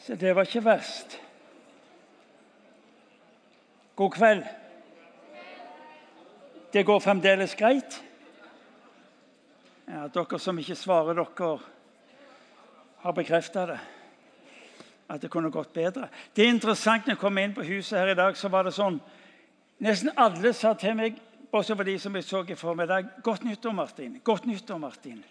[0.00, 1.20] Så det var ikke verst.
[3.96, 4.44] God kveld.
[6.72, 8.00] Det går fremdeles greit?
[9.88, 11.58] Ja, Dere som ikke svarer, dere
[13.02, 13.78] har bekrefta det.
[15.10, 16.08] At det kunne gått bedre.
[16.36, 18.76] Det er interessant når jeg kom inn på huset her i dag, så var det
[18.76, 19.00] sånn
[19.80, 21.14] Nesten alle sa til meg,
[21.48, 25.24] bortsett fra de som jeg så i formiddag, 'Godt nyttår, Martin.' Godt nyttår, Martin.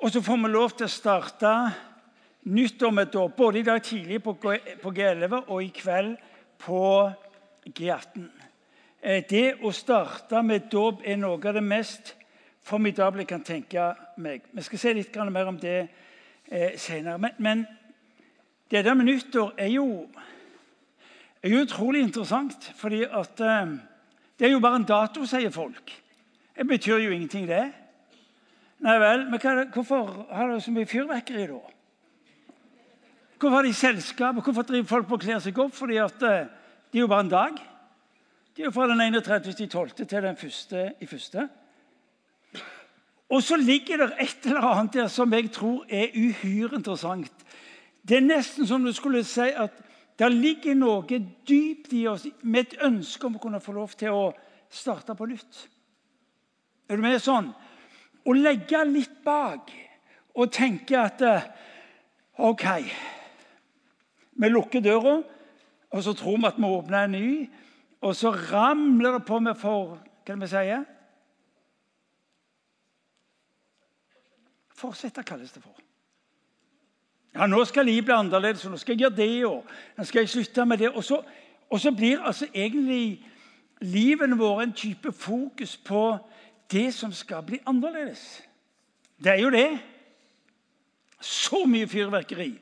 [0.00, 1.74] Og så får vi lov til å starte
[2.44, 4.36] nyttår et dåp, både i dag tidlig på
[4.92, 6.16] G11 og i kveld
[6.58, 6.80] på
[7.66, 8.26] G18.
[9.02, 12.14] Eh, det å starte med dåp er noe av det mest
[12.64, 14.44] formidable jeg kan tenke meg.
[14.52, 15.78] Vi skal se litt mer om det
[16.48, 17.18] eh, senere.
[17.18, 17.66] Men, men
[18.70, 20.08] det der med nyttår er jo,
[21.42, 22.72] er jo utrolig interessant.
[22.76, 23.76] fordi at eh,
[24.38, 26.00] det er jo bare en dato, sier folk.
[26.56, 27.72] Det betyr jo ingenting, det.
[28.84, 31.73] Nei vel, men hva, hvorfor har dere så mye fyrverkeri da?
[33.44, 34.34] Hvorfor har de selskap?
[34.34, 35.74] Hvorfor driver folk på å kle seg opp?
[35.76, 36.46] Fordi at eh,
[36.88, 37.58] det er jo bare en dag.
[38.56, 39.90] Det er jo fra den 31.12.
[40.00, 41.42] til den første i første.
[43.28, 47.44] Og så ligger det et eller annet der som jeg tror er uhyre interessant.
[48.00, 49.76] Det er nesten som du skulle si at
[50.16, 54.16] det ligger noe dypt i oss med et ønske om å kunne få lov til
[54.16, 54.30] å
[54.72, 55.66] starte på nytt.
[56.88, 57.52] Er du med sånn?
[58.24, 59.68] Å legge litt bak
[60.32, 61.44] og tenke at eh,
[62.40, 62.64] OK
[64.34, 65.22] Vi lukker døra,
[65.90, 67.50] og så tror vi at vi åpner en ny.
[68.00, 70.84] Og så ramler det på med for Hva vi sier
[74.74, 75.76] Fortsette kalles det for.
[77.34, 79.64] Ja, Nå skal livet bli annerledes, og nå skal jeg gjøre det, og
[79.96, 80.90] nå skal jeg slutte med det.
[80.90, 81.20] Og så,
[81.70, 83.22] og så blir altså egentlig
[83.80, 86.16] livet vårt en type fokus på
[86.70, 88.42] det som skal bli annerledes.
[89.24, 89.78] Det er jo det.
[91.20, 92.52] Så mye fyrverkeri.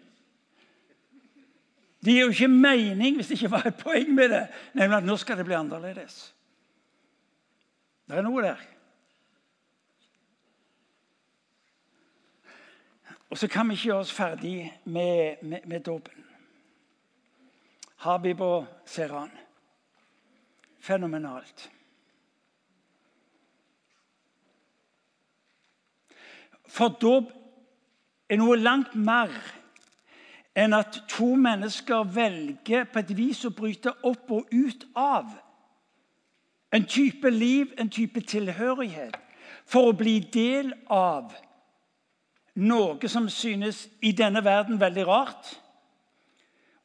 [2.05, 5.06] Det gir jo ikke mening hvis det ikke var et poeng med det, nemlig at
[5.06, 6.34] nå skal det bli annerledes.
[8.11, 8.64] Det er noe der.
[13.30, 16.24] Og så kan vi ikke gjøre oss ferdig med, med, med dåpen.
[18.02, 19.30] Habib og Seran.
[20.83, 21.70] Fenomenalt.
[26.67, 27.30] For dåp
[28.29, 29.30] er noe langt mer
[30.57, 35.30] enn at to mennesker velger på et vis å bryte opp og ut av
[36.73, 39.17] en type liv, en type tilhørighet,
[39.67, 41.33] for å bli del av
[42.55, 45.52] noe som synes i denne verden veldig rart.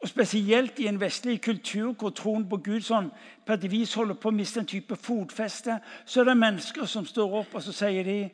[0.03, 3.09] Og Spesielt i en vestlig kultur hvor troen på Gud sånn,
[3.45, 7.07] på et vis holder på å miste en type fotfeste, så er det mennesker som
[7.07, 8.29] står opp og så sier de,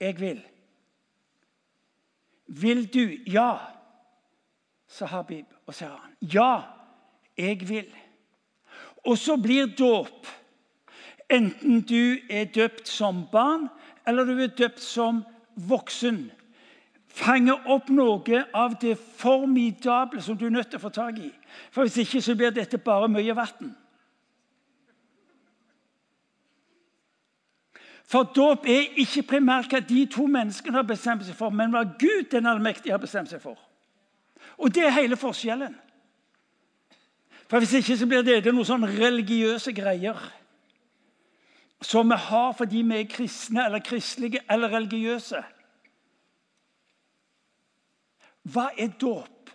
[0.00, 0.44] 'Jeg vil'.
[2.46, 3.18] Vil du?
[3.26, 3.75] Ja
[4.88, 6.16] sa Habib og Seran.
[6.20, 6.62] Ja,
[7.38, 7.86] jeg vil.
[9.06, 10.26] Og så blir dåp
[11.30, 13.68] enten du er døpt som barn
[14.06, 15.24] eller du er døpt som
[15.56, 16.30] voksen.
[17.16, 21.30] fange opp noe av det formidable som du er nødt til å få tak i.
[21.72, 23.72] For Hvis ikke så blir dette bare mye vann.
[28.06, 31.82] For dåp er ikke primært hva de to menneskene har bestemt seg for, men hva
[31.98, 33.58] Gud den allmektige har bestemt seg for.
[34.58, 35.74] Og det er hele forskjellen.
[37.48, 40.18] For Hvis ikke så blir det, det noen sånn religiøse greier
[41.82, 45.42] som vi har fordi vi er kristne eller kristelige eller religiøse.
[48.52, 49.50] Hva er dåp?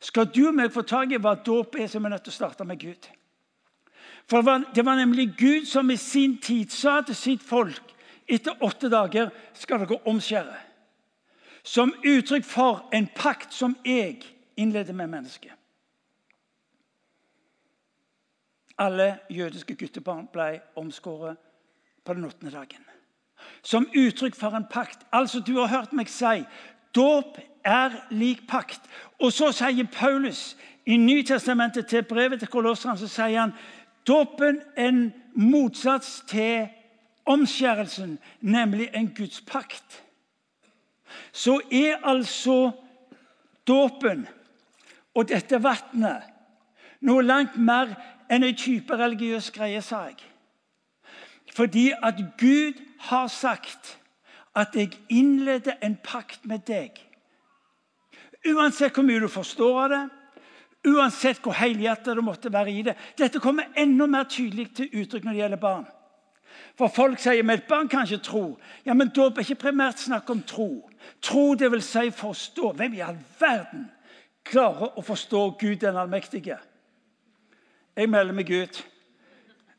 [0.00, 2.34] Skal du og meg få tak i hva dåp er, så er vi nødt til
[2.34, 3.08] å starte med Gud.
[4.28, 4.42] For
[4.74, 7.94] det var nemlig Gud som i sin tid sa til sitt folk
[8.26, 10.65] etter åtte dager skal dere omskjære
[11.66, 14.22] som uttrykk for en pakt som jeg
[14.56, 15.50] innleder med mennesket.
[18.78, 21.36] Alle jødiske guttebarn ble omskåret
[22.04, 22.84] på den åttende dagen.
[23.62, 24.98] Som uttrykk for en pakt.
[25.12, 26.44] Altså, Du har hørt meg si
[26.94, 28.80] dåp er lik pakt.
[29.20, 33.52] Og så sier Paulus i Nytestamentet til brevet til kolosserne så sier han
[34.06, 36.68] dåpen en motsats til
[37.26, 40.05] omskjærelsen, nemlig en Guds pakt
[41.32, 42.72] så er altså
[43.66, 44.26] dåpen
[45.16, 46.32] og dette vannet
[47.06, 47.92] noe langt mer
[48.32, 50.18] enn en type religiøs greie, sa jeg.
[51.56, 53.96] Fordi at Gud har sagt
[54.56, 56.96] at jeg innleder en pakt med deg.
[58.46, 60.04] Uansett hvor mye du forstår av det,
[60.86, 62.96] uansett hvor helhjertet du måtte være i det.
[63.18, 65.86] Dette kommer enda mer tydelig til uttrykk når det gjelder barn.
[66.76, 68.58] For folk sier at et barn kan ikke tro.
[68.84, 70.90] Ja, Men dåp er ikke primært snakk om tro.
[71.22, 72.72] Tro, det vil si forstå.
[72.72, 73.90] Hvem i all verden
[74.44, 76.58] klarer å forstå Gud den allmektige.
[77.96, 78.82] Jeg melder meg ut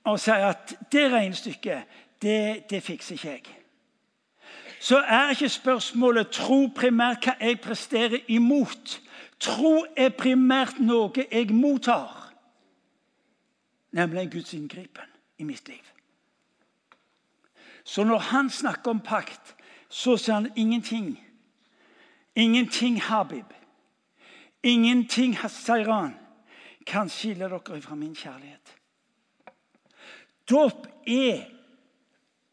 [0.08, 3.44] og sier at det regnestykket, det, det fikser ikke jeg.
[4.80, 9.02] Så er ikke spørsmålet tro primært hva jeg presterer imot.
[9.40, 12.32] Tro er primært noe jeg mottar,
[13.92, 15.97] nemlig en Guds inngripen i mitt liv.
[17.88, 19.56] Så når han snakker om pakt,
[19.89, 21.13] så sier han ingenting.
[22.36, 23.54] Ingenting, Habib.
[24.63, 26.18] Ingenting, Seiran,
[26.86, 28.75] kan skille dere fra min kjærlighet.
[30.50, 31.45] Dåp er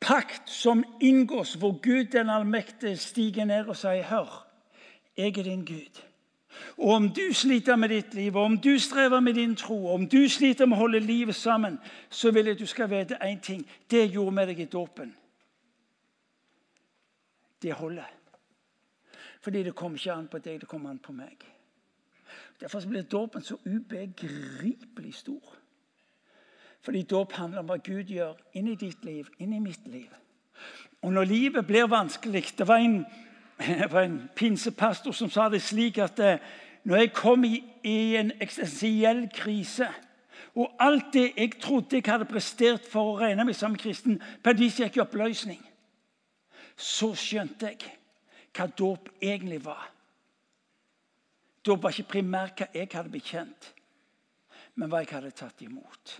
[0.01, 4.47] pakt som inngås, hvor Gud den allmektige stiger ned og sier, 'Hør,
[5.17, 6.03] jeg er din Gud.'
[6.79, 9.95] Og om du sliter med ditt liv, og om du strever med din tro, og
[9.95, 11.79] om du sliter med å holde livet sammen,
[12.11, 13.67] så vil jeg at du skal vite én ting.
[13.91, 15.15] Det gjorde vi deg i dåpen,
[17.65, 18.13] det holder.
[19.41, 21.45] Fordi det kommer ikke an på deg, det kommer an på meg.
[22.61, 25.57] Derfor blir dåpen så ubegripelig stor.
[26.85, 30.13] Fordi dåp handler om hva Gud gjør inn i ditt liv, inn i mitt liv.
[31.03, 33.05] Og når livet blir vanskelig Det var en,
[33.93, 36.39] var en pinsepastor som sa det slik at eh,
[36.85, 39.89] når jeg kom i, i en eksistensiell krise
[40.55, 44.51] og alt det jeg trodde jeg hadde prestert for å regne meg som kristen, på
[44.51, 45.59] et vis gikk i oppløsning,
[46.77, 47.97] så skjønte jeg
[48.55, 49.89] hva dåp egentlig var.
[51.65, 53.73] Dåp var ikke primært hva jeg hadde bekjent,
[54.75, 56.19] men hva jeg hadde tatt imot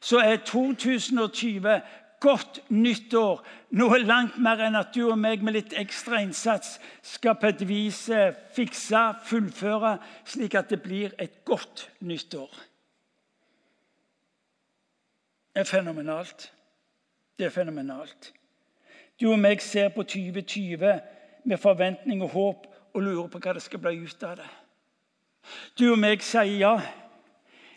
[0.00, 1.80] så er 2020
[2.20, 3.42] godt nyttår.
[3.76, 7.66] Noe langt mer enn at du og meg med litt ekstra innsats skal på et
[7.68, 9.96] vis eh, fikse, fullføre,
[10.28, 12.50] slik at det blir et godt nyttår.
[15.56, 16.50] Det er fenomenalt.
[17.36, 18.32] Det er fenomenalt.
[19.20, 21.00] Du og meg ser på 2020
[21.44, 24.50] med forventning og håp og lurer på hva det skal bli ut av det.
[25.78, 26.74] Du og meg sier ja.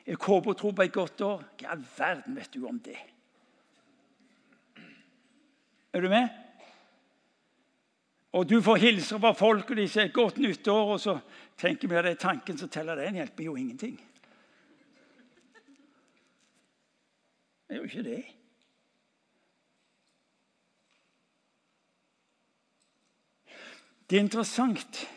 [0.07, 1.43] Jeg håper og tror på et godt år.
[1.59, 2.97] Hva i all verden vet du om det?
[5.93, 6.27] Er du med?
[8.31, 11.19] Og du får hilser fra folk, og de sier 'godt nyttår', og så
[11.57, 12.95] tenker vi at det er tanken som teller.
[12.95, 13.99] Den hjelper jo ingenting.
[17.67, 18.25] Det er jo ikke det.
[24.09, 25.07] Det er interessant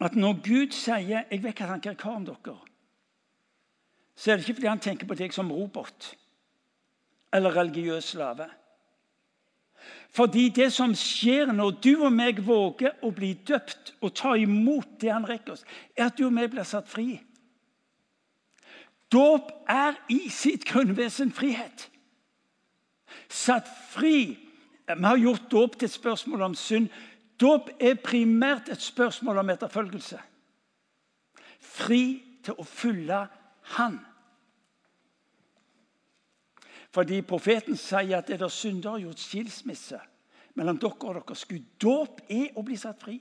[0.00, 2.66] at når Gud sier 'Jeg vet hva tanker jeg har om dere'
[4.16, 6.14] så er det ikke fordi han tenker på deg som robot
[7.32, 8.46] eller religiøs slave.
[10.10, 14.96] Fordi det som skjer når du og meg våger å bli døpt og ta imot
[15.00, 15.66] det han rekker oss,
[15.96, 17.18] er at du og meg blir satt fri.
[19.12, 21.90] Dåp er i sitt grunnvesen frihet.
[23.28, 24.45] Satt fri.
[24.86, 26.88] Vi har gjort dåp til et spørsmål om synd.
[27.40, 30.18] Dåp er primært et spørsmål om etterfølgelse.
[31.60, 33.24] Fri til å følge
[33.76, 33.98] han.
[36.94, 39.98] Fordi profeten sier at er det synder har gjort skilsmisse
[40.56, 41.64] mellom dere og deres Gud.
[41.82, 43.18] Dåp er å bli satt fri.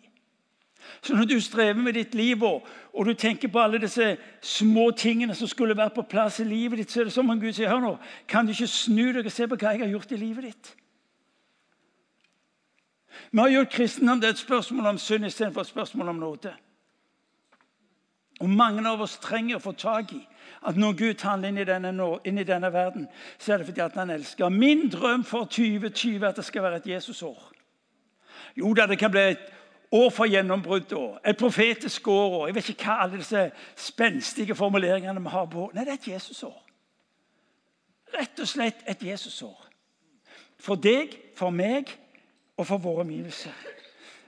[1.02, 2.64] Så når du strever med ditt liv og,
[2.94, 6.80] og, du tenker på alle disse små tingene som skulle vært på plass i livet
[6.80, 7.94] ditt, så er det som om Gud sier hør nå,
[8.30, 10.74] kan du ikke snu deg og se på hva jeg har gjort i livet ditt?
[13.32, 16.54] Vi har gjort kristendom er et spørsmål om synd istedenfor et spørsmål om nåde.
[18.40, 20.22] Og Mange av oss trenger å få tak i
[20.66, 23.08] at når Gud handler inn i denne, inn i denne verden,
[23.38, 24.50] så er det fordi at han elsker.
[24.50, 27.52] Min drøm for 2020 er at det skal være et Jesusår.
[28.58, 29.52] Jo da, det kan bli et
[29.92, 32.40] år for gjennombrudd og et profetisk år.
[32.40, 33.44] og Jeg vet ikke hva alle disse
[33.76, 35.70] spenstige formuleringene vi har på.
[35.74, 36.58] Nei, det er et Jesusår.
[38.16, 39.68] Rett og slett et Jesusår.
[40.60, 41.92] For deg, for meg
[42.58, 43.54] og for våre omgivelser.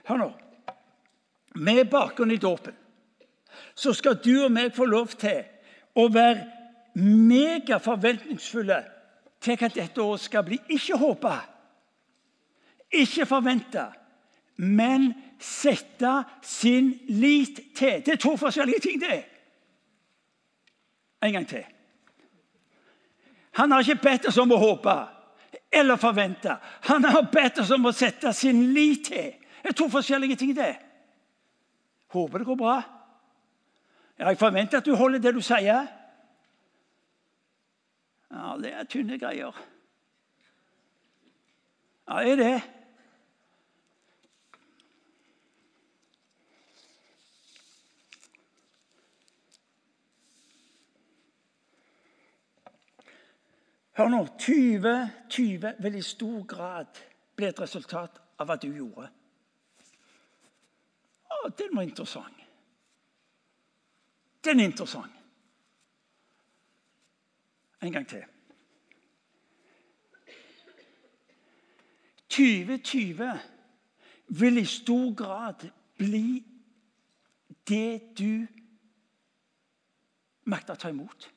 [0.08, 0.28] Hør nå.
[1.54, 2.76] Med bakgrunn i dåpen
[3.74, 5.42] så skal du og meg få lov til
[5.98, 6.44] å være
[6.98, 8.78] megaforventningsfulle
[9.42, 11.32] til at dette året skal bli ikke håpe,
[12.90, 13.84] ikke forvente,
[14.58, 18.02] men sette sin lit til.
[18.06, 19.20] Det er to forskjellige ting, det.
[21.22, 21.64] En gang til.
[23.58, 24.96] Han har ikke bedt oss om å håpe
[25.70, 26.56] eller forvente.
[26.88, 29.34] Han har bedt oss om å sette sin lit til.
[29.62, 30.74] Det er to forskjellige ting, det.
[32.14, 32.76] Håper det går bra.
[34.18, 35.86] Jeg forventer at du holder det du sier.
[38.28, 39.54] Ja, det er tynne greier.
[42.08, 42.77] Ja, det er det.
[53.98, 54.26] Hør nå.
[54.26, 56.98] 2020 vil i stor grad
[57.36, 59.08] bli et resultat av hva du gjorde.
[61.34, 62.44] Å, den var interessant.
[64.46, 65.16] Den er interessant.
[67.82, 68.22] En gang til.
[72.38, 73.32] 2020
[74.38, 75.64] vil i stor grad
[75.98, 76.44] bli
[77.66, 78.46] det du
[80.46, 81.28] makter å ta imot.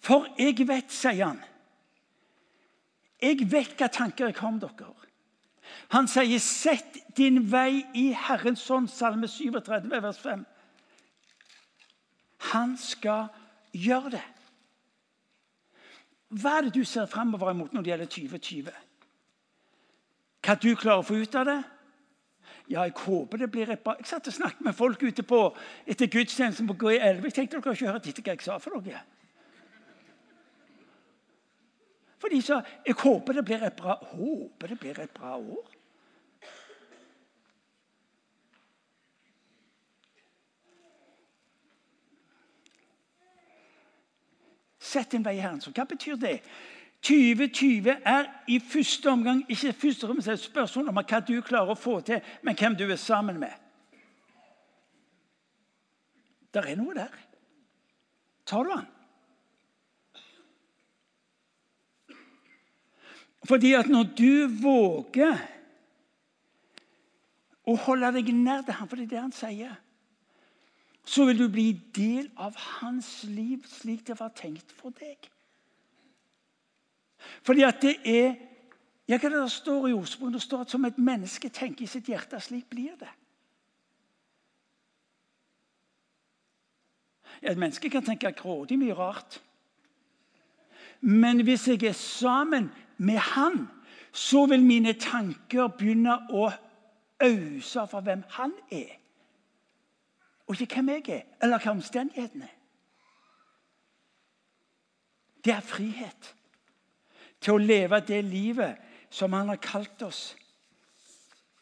[0.00, 1.42] For jeg vet, sier han
[3.22, 4.94] Jeg vet hva tanker jeg har om dere.
[5.90, 10.46] Han sier, 'Sett din vei i Herrens hånd', Salme 37, vers 5.
[12.52, 13.26] Han skal
[13.72, 14.24] gjøre det.
[16.28, 18.70] Hva er det du ser framover imot når det gjelder 2020?
[20.44, 21.62] Hva du klarer å få ut av det?
[22.68, 25.40] Ja, jeg håper det blir et bra Jeg satt og snakket med folk ute på
[25.88, 27.24] etter gudstjenesten på G11.
[27.24, 29.00] Jeg tenkte dere ikke hørte etter hva jeg sa for dere.
[32.18, 35.74] For de sa jeg håper det blir et bra, håper det blir et bra år.
[44.88, 45.60] Sett din vei i Herren.
[45.60, 46.40] Så hva betyr det?
[47.04, 51.78] 2020 er i første omgang ikke første fremst et spørsmål om hva du klarer å
[51.78, 53.52] få til, men hvem du er sammen med.
[56.54, 57.12] Der er noe der.
[58.48, 58.86] Tar du den?
[63.48, 65.38] Fordi at når du våger
[67.68, 69.76] å holde deg nær til ham, for det er det han sier
[71.08, 75.30] så vil du bli del av hans liv slik det var tenkt for deg.
[77.46, 78.34] Fordi at det er
[79.08, 80.34] ja, hva det står i ordspråket?
[80.36, 83.08] Det står at som et menneske tenker i sitt hjerte, slik blir det.
[87.40, 89.38] Et menneske kan tenke grådig mye rart.
[91.00, 93.68] Men hvis jeg er sammen med han,
[94.12, 96.48] så vil mine tanker begynne å
[97.22, 98.98] ause for hvem han er
[100.48, 102.54] og ikke hvem jeg er, eller hva omstendighetene er.
[105.44, 106.34] Det er frihet
[107.40, 110.22] til å leve det livet som han har kalt oss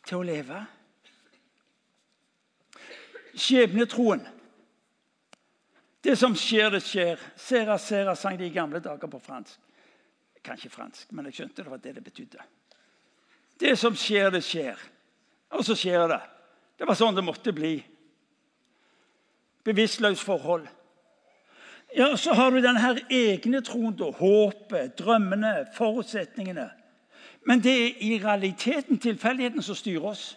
[0.07, 0.63] til å leve.
[3.35, 4.23] Skjebnetroen.
[6.05, 7.21] Det som skjer, det skjer.
[7.37, 9.59] Sera, sera sang de i gamle dager på fransk.
[10.37, 12.45] Jeg kan ikke fransk, men jeg skjønte det var det det betydde.
[13.61, 14.81] Det som skjer, det skjer.
[15.57, 16.23] Og så skjer det.
[16.77, 17.79] Det var sånn det måtte bli
[19.67, 20.67] bevisstløst forhold.
[21.97, 26.69] Ja, Så har du denne egne troen, da, håpet, drømmene, forutsetningene.
[27.47, 30.37] Men det er i realiteten tilfeldigheten som styrer oss.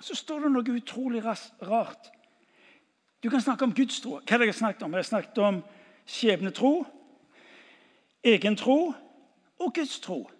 [0.00, 2.10] Så står det noe utrolig rart.
[3.22, 4.10] Du kan snakke om gudstro.
[4.10, 4.92] Hva er det jeg har snakket om?
[4.92, 5.62] Jeg har snakket om
[6.06, 6.86] skjebnetro,
[8.24, 8.94] egen tro
[9.58, 10.30] og Guds tro.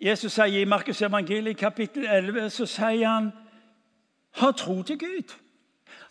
[0.00, 3.30] Jesus sier i Markus evangeliet kapittel 11 så sier han
[4.40, 5.36] ha tro til Gud.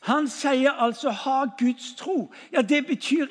[0.01, 2.33] Han sier altså 'ha Guds tro'.
[2.53, 3.27] Ja, Det betyr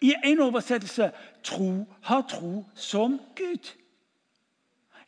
[0.00, 1.10] i en oversettelse
[1.42, 3.85] 'tro, ha tro som Gud'.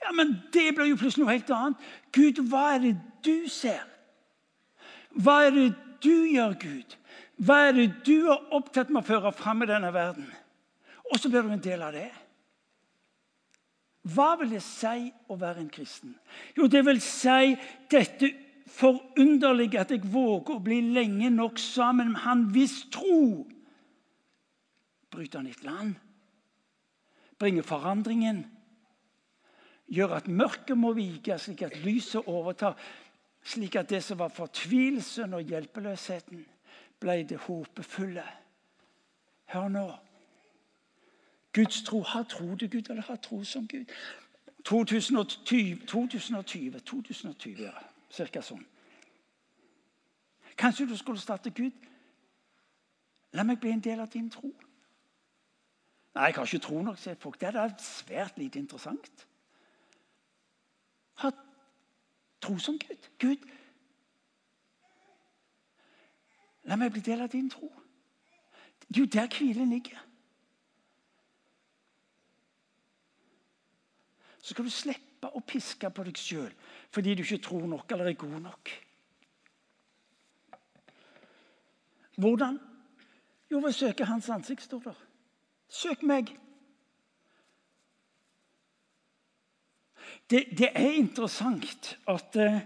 [0.02, 1.88] Ja, Men det blir jo plutselig noe helt annet.
[2.14, 2.94] Gud, hva er det
[3.26, 3.84] du ser?
[5.18, 5.68] Hva er det
[6.04, 6.96] du gjør, Gud?
[7.38, 10.26] Hva er det du er opptatt med å føre fram i denne verden?
[11.10, 12.08] Og så blir du en del av det.
[14.08, 16.14] Hva vil det si å være en kristen?
[16.56, 17.54] Jo, det vil si
[17.90, 18.30] dette
[18.68, 23.46] forunderlige at jeg våger å bli lenge nok sammen med Han hvis tro
[25.08, 25.94] bryter nytt land,
[27.40, 28.42] bringer forandringen,
[29.88, 32.76] gjør at mørket må vike, slik at lyset overtar,
[33.42, 36.44] slik at det som var fortvilelsen og hjelpeløsheten,
[37.00, 38.24] ble det håpefulle.
[39.48, 39.86] Hør nå.
[41.54, 42.02] Guds tro.
[42.02, 43.84] Har tro til Gud, eller har tro som Gud.
[44.64, 47.72] 2020, 2020, 2020 ja.
[48.10, 48.64] Cirka sånn.
[50.58, 51.72] Kanskje du skulle starte Gud.
[53.36, 54.50] La meg bli en del av din tro.
[56.16, 57.38] Nei, jeg har ikke tro nok, sier folk.
[57.40, 59.26] Det er svært lite interessant.
[61.22, 61.30] Ha
[62.40, 63.08] tro som Gud.
[63.18, 63.46] Gud,
[66.68, 67.70] la meg bli del av din tro.
[68.88, 70.04] Det er jo der hvilen ligger.
[74.48, 76.52] så skal du slippe å piske på deg sjøl
[76.94, 78.70] fordi du ikke tror nok eller er god nok.
[82.16, 82.56] Hvordan?
[83.52, 84.94] Jo, ved å søke Hans ansikt, står det.
[85.68, 86.32] Søk meg.
[90.30, 92.60] Det, det er interessant at eh,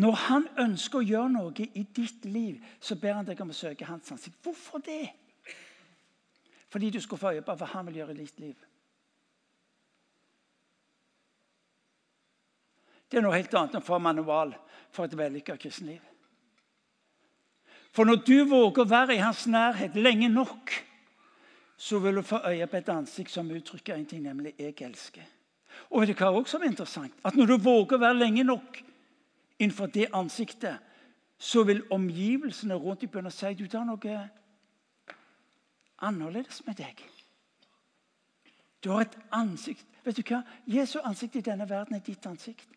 [0.00, 3.56] Når han ønsker å gjøre noe i ditt liv, så ber han deg om å
[3.56, 4.36] søke hans ansikt.
[4.44, 5.08] Hvorfor det?
[6.70, 8.54] Fordi du skal få øye på hva han vil gjøre i ditt liv.
[13.10, 14.54] Det er noe helt annet enn å få manual
[14.94, 15.98] for et vellykka kristenliv.
[17.90, 20.70] For når du våger å være i hans nærhet lenge nok,
[21.80, 25.30] så vil du få øye på et ansikt som uttrykker en ting, nemlig 'jeg elsker'.
[25.90, 27.12] Og vet du hva også er interessant?
[27.24, 28.82] At Når du våger å være lenge nok
[29.58, 30.78] innenfor det ansiktet,
[31.38, 34.30] så vil omgivelsene rundt begynne å si du, er noe
[35.98, 37.08] annerledes med deg.
[38.84, 39.86] Du har et ansikt.
[40.04, 40.42] Vet du hva?
[40.66, 42.68] Jesu ansikt i denne verden er ditt ansikt.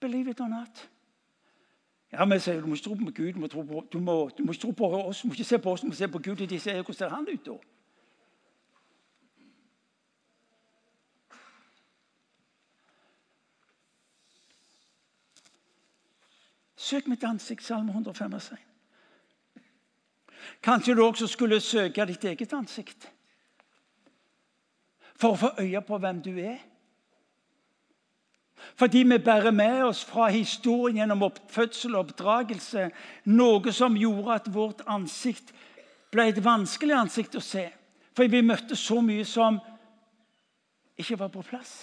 [0.00, 0.88] Believe it or not.
[2.12, 4.44] Ja, men sier, Du må ikke tro på Gud, du må, på, du må, du
[4.44, 6.18] må ikke tro på oss, du må ikke se på oss, du må se på
[6.18, 6.40] Gud.
[6.40, 7.58] Og de sier, Hvordan ser han ut da?
[16.76, 18.56] Søk mitt ansikt, Salme 105.
[20.62, 23.12] Kanskje du også skulle søke ditt eget ansikt
[25.20, 26.58] for å få øye på hvem du er?
[28.76, 32.88] Fordi vi bærer med oss fra historien gjennom oppfødsel og oppdragelse
[33.26, 35.52] noe som gjorde at vårt ansikt
[36.10, 37.68] ble et vanskelig ansikt å se.
[38.16, 39.60] For vi møtte så mye som
[41.00, 41.74] ikke var på plass.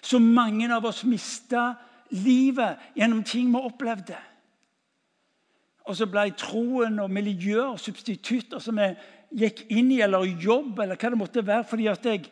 [0.00, 1.72] Så mange av oss mista
[2.14, 4.16] livet gjennom ting vi opplevde.
[5.88, 8.88] Og så ble troen og miljøer substitutter som vi
[9.44, 12.28] gikk inn i, eller jobb, eller hva det måtte være, fordi at jeg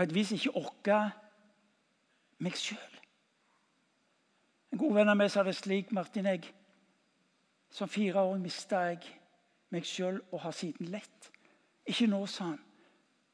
[0.00, 0.98] på et vis ikke orka
[2.40, 2.94] meg sjøl.
[4.72, 6.46] En god venn av meg sa det slik, Martin jeg,
[7.70, 9.04] Som fireåring mista jeg
[9.70, 11.28] meg sjøl og har siden lett.
[11.86, 12.58] Ikke nå, sa han,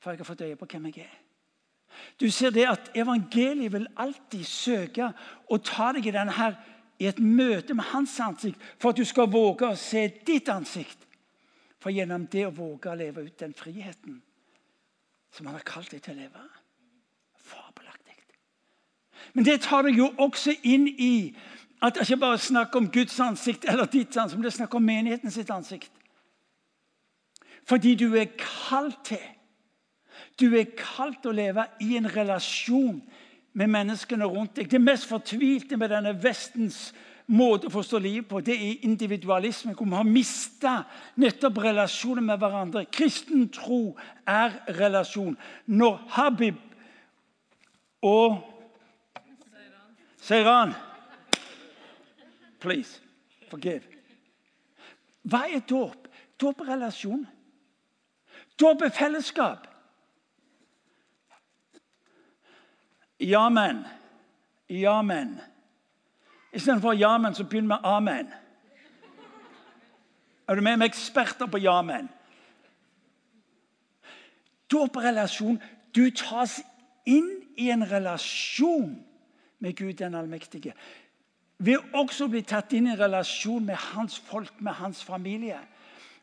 [0.02, 1.14] for jeg har fått øye på hvem jeg er.
[2.20, 5.12] Du ser det at Evangeliet vil alltid søke
[5.48, 6.58] å ta deg i denne her,
[6.98, 11.06] i et møte med hans ansikt for at du skal våge å se ditt ansikt.
[11.78, 14.18] For gjennom det å våge å leve ut den friheten
[15.36, 16.44] som han har kalt deg til å leve.
[17.46, 18.16] Fabelaktig.
[19.34, 21.36] Men det tar deg jo også inn i
[21.84, 24.58] at det ikke bare er snakk om Guds ansikt eller ditt ansikt, men det er
[24.62, 25.92] snakk om menigheten sitt ansikt.
[27.68, 29.32] Fordi du er kalt til
[30.40, 32.98] Du er kalt til å leve i en relasjon
[33.56, 34.68] med menneskene rundt deg.
[34.68, 36.90] Det mest fortvilte med denne Vestens
[37.26, 39.74] måte å forstå livet på, det er individualisme.
[39.74, 40.74] Hvor vi har mista
[41.18, 42.84] nettopp relasjoner med hverandre.
[42.92, 45.36] Kristen tro er relasjon.
[45.66, 46.60] Når Habib
[48.06, 48.38] og
[50.22, 50.74] Seiran
[52.60, 53.02] Please,
[53.50, 53.84] forgive.
[55.28, 56.06] Hva er dåp?
[56.40, 57.26] Dåp er relasjon.
[58.58, 59.66] Dåp er fellesskap.
[63.20, 63.84] Ja, men.
[64.68, 65.36] Ja, men.
[66.56, 68.30] Istedenfor ja-men, så begynn med amen.
[70.48, 70.78] Er du med?
[70.78, 72.08] Vi er eksperter på ja-men.
[74.70, 75.60] Dåprelasjon
[75.94, 76.58] Du tas
[77.08, 78.90] inn i en relasjon
[79.64, 80.74] med Gud den allmektige.
[81.58, 85.56] Ved også bli tatt inn i en relasjon med hans folk, med hans familie.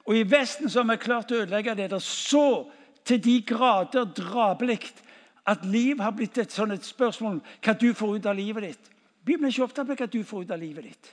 [0.05, 2.69] Og I Vesten så har vi klart å ødelegge det der så
[3.05, 4.79] til de grader drapelig
[5.49, 8.92] at liv har blitt et sånn et spørsmål hva du får ut av livet ditt.
[9.25, 11.11] Bibelen er ikke opptatt med hva du får ut av livet ditt.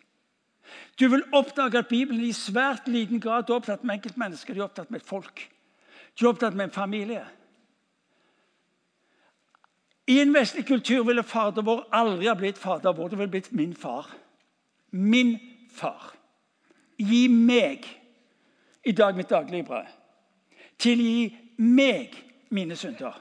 [0.99, 4.55] Du vil oppdage at Bibelen i svært liten grad er opptatt med enkeltmennesker.
[4.55, 5.45] De er opptatt med folk.
[6.19, 7.25] De er opptatt med en familie.
[10.11, 13.13] I en vestlig kultur ville Fader vår aldri ha blitt Fader vår.
[13.13, 14.11] Det ville blitt min far.
[14.91, 15.37] Min
[15.71, 16.13] far.
[16.99, 17.87] Gi meg
[18.85, 19.87] i dag mitt daglige brød.
[20.79, 22.17] Tilgi meg
[22.51, 23.15] mine synder.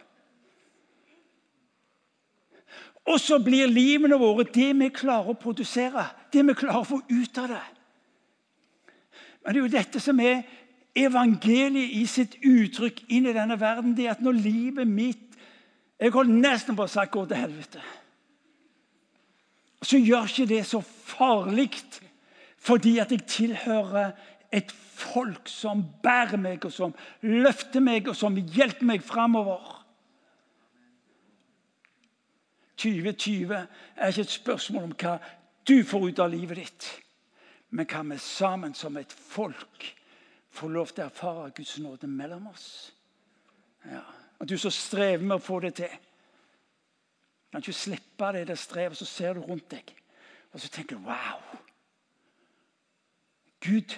[3.10, 7.02] Og så blir livene våre det vi klarer å produsere, det vi klarer å få
[7.10, 7.63] ut av det.
[9.41, 10.43] Men det er jo dette som er
[11.00, 13.95] evangeliet i sitt uttrykk inn i denne verden.
[13.98, 15.26] det at når livet mitt
[16.00, 17.82] Jeg holdt nesten på å si går til helvete'.
[19.84, 21.74] Så gjør ikke det så farlig
[22.58, 24.12] fordi at jeg tilhører
[24.52, 29.79] et folk som bærer meg, og som løfter meg, og som hjelper meg framover.
[32.80, 35.18] 2020 er ikke et spørsmål om hva
[35.68, 36.89] du får ut av livet ditt,
[37.76, 39.89] men hva vi sammen som et folk
[40.56, 42.70] får lov til å erfare Guds nåde mellom oss.
[43.86, 44.04] Ja.
[44.39, 45.92] Og du som strever med å få det til.
[47.52, 49.96] Kan ikke slippe det der strevet, så ser du rundt deg
[50.54, 51.42] og så tenker du wow.
[53.62, 53.96] Gud,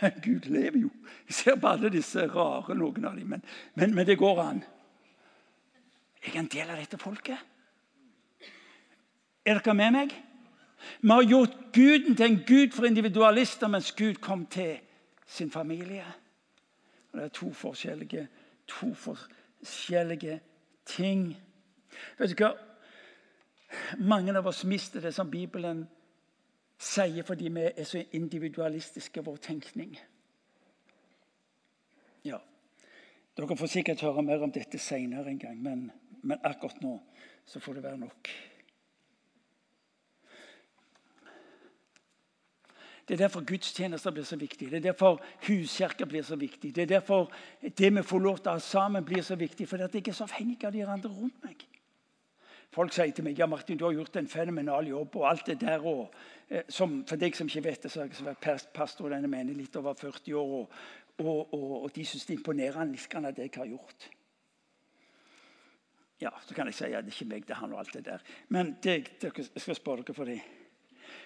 [0.24, 0.90] Gud lever jo.
[1.26, 4.60] Jeg ser på alle disse rare, noen av dem, men, men, men det går an.
[6.22, 7.57] Jeg er en del av dette folket.
[9.48, 10.10] Er dere med meg?
[11.00, 14.80] Vi har gjort Guden til en gud for individualister, mens Gud kom til
[15.26, 16.04] sin familie.
[17.12, 18.28] Og Det er to forskjellige,
[18.66, 20.40] to forskjellige
[20.86, 21.36] ting.
[22.18, 22.52] Vet du hva?
[23.98, 25.86] Mange av oss mister det som Bibelen
[26.78, 29.96] sier, fordi vi er så individualistiske i vår tenkning.
[32.24, 32.38] Ja.
[33.36, 35.90] Dere får sikkert høre mer om dette seinere en gang, men,
[36.22, 36.98] men akkurat nå
[37.46, 38.32] så får det være nok.
[43.08, 44.70] Det er derfor gudstjenester blir så viktig.
[44.70, 46.74] Det er derfor huskirker blir så viktig.
[46.76, 49.68] Det er derfor det vi får lov til å ha sammen, blir så viktig.
[49.68, 51.64] For jeg er så avhengig av de andre rundt meg.
[52.74, 55.16] Folk sier til meg ja Martin, du har gjort en fenomenal jobb.
[55.16, 55.86] og alt det der.
[55.86, 56.12] Og,
[56.50, 59.28] eh, som, for deg som ikke vet det, så har jeg vært pastor i denne
[59.28, 60.68] menigheten litt over 40 år.
[61.18, 64.10] Og, og, og, de syns det er imponerende det jeg har gjort.
[66.20, 67.78] Ja, Så kan jeg si at ja, det er ikke meg, det er han og
[67.78, 68.22] alt det der.
[68.48, 70.40] Men det, jeg skal spørre dere for det.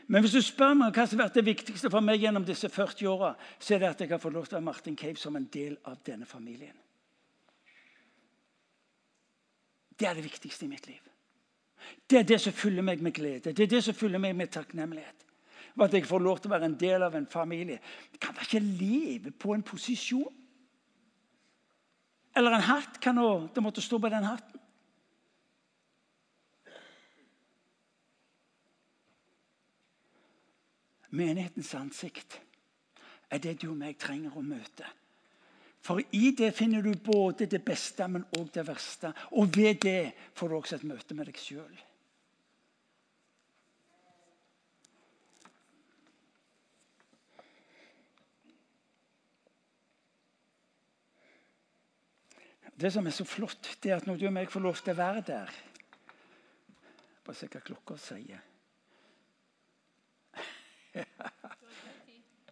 [0.07, 2.69] Men hvis du spør meg hva som har vært det viktigste for meg gjennom disse
[2.69, 5.21] 40 åra, så er det at jeg har fått lov til å være Martin Cave
[5.21, 6.75] som en del av denne familien.
[9.99, 11.03] Det er det viktigste i mitt liv.
[12.11, 13.53] Det er det som fyller meg med glede.
[13.53, 15.27] Det er det som fyller meg med takknemlighet.
[15.73, 17.79] For at jeg får lov til å være en del av en familie.
[18.13, 20.41] Jeg kan da ikke leve på en posisjon.
[22.37, 22.99] Eller en hatt.
[23.01, 23.21] Kan
[23.55, 24.62] det måtte stå på den hatten.
[31.13, 32.41] Menighetens ansikt
[33.33, 34.89] er det du og meg trenger å møte.
[35.83, 39.11] For i det finner du både det beste, men òg det verste.
[39.37, 41.81] Og ved det får du også et møte med deg sjøl.
[52.83, 54.95] Det som er så flott, det er at når du og meg får lov til
[54.95, 55.61] å være der
[57.23, 58.41] Bare se hva klokka sier.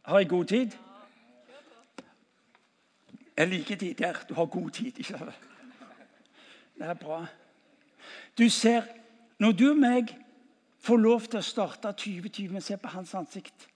[0.03, 0.71] Har jeg god tid?
[3.37, 4.17] Jeg liker de der.
[4.29, 4.87] Du har god tid.
[4.87, 5.35] ikke sant?
[6.79, 7.27] Det er bra.
[8.39, 8.83] Du ser,
[9.39, 10.11] Når du og meg
[10.85, 13.67] får lov til å starte 2020 med å se på hans ansikt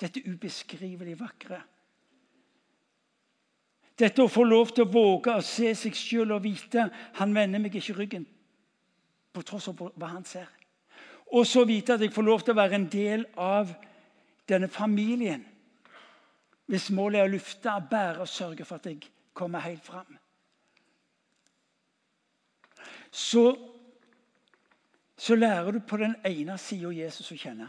[0.00, 1.62] Dette ubeskrivelig vakre.
[3.96, 6.84] Dette å få lov til å våge å se seg sjøl og vite
[7.16, 8.26] han vender meg ikke ryggen,
[9.32, 10.50] på tross av hva han ser.
[11.32, 13.72] Og så vite at jeg får lov til å være en del av
[14.48, 15.44] denne familien
[16.66, 19.04] hvis målet er å lufte, bære og sørge for at jeg
[19.36, 20.16] kommer helt fram.
[23.10, 23.44] Så,
[25.16, 27.68] så lærer du på den ene sida Jesus å kjenne.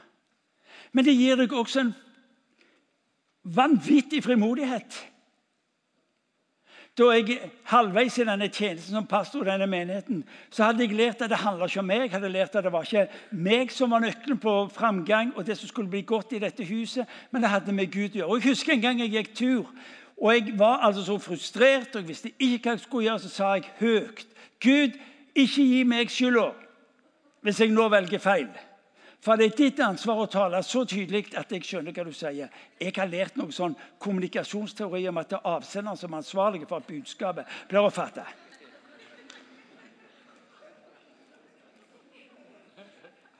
[0.92, 1.94] Men det gir deg også en
[3.44, 4.98] vanvittig frimodighet
[6.98, 7.38] da jeg
[7.70, 11.38] halvveis i denne tjenesten som pastor i denne menigheten, så hadde jeg lært at det
[11.44, 12.08] handla ikke om meg.
[12.08, 15.58] Jeg hadde lært at Det var ikke meg som var nøkkelen på framgang og det
[15.58, 18.30] som skulle bli godt i dette huset, men det hadde med Gud å gjøre.
[18.30, 19.66] Og Jeg husker en gang jeg gikk tur,
[20.18, 23.20] og jeg var altså så frustrert og jeg visste ikke hva jeg skulle gjøre.
[23.20, 24.26] Så sa jeg høyt
[24.60, 24.98] Gud,
[25.36, 26.50] ikke gi meg skylda
[27.46, 28.50] hvis jeg nå velger feil.
[29.20, 32.52] For det er ditt ansvar å tale så tydelig at jeg skjønner hva du sier.
[32.80, 36.78] Jeg har lært noe sånn kommunikasjonsteori om at det er avsenderen som er ansvarlig for
[36.78, 38.28] at budskapet blir oppfatta.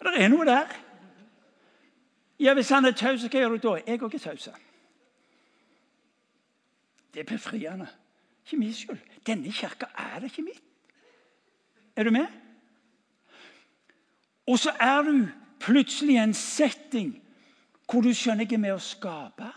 [0.08, 0.76] Det er noe der.
[2.40, 3.78] Ja, Hvis han er taus, hva gjør du da?
[3.88, 4.50] Jeg òg er taus.
[7.14, 7.88] Det er befriende.
[8.46, 9.00] Ikke min skyld.
[9.26, 10.64] Denne kirka er det ikke mitt.
[11.96, 12.28] Er du med?
[14.48, 15.28] Og så er du
[15.60, 17.16] plutselig en setting
[17.88, 19.48] hvor du skjønner ikke med å skape.